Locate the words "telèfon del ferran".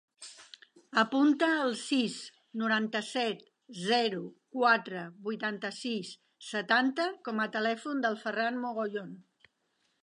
7.59-8.61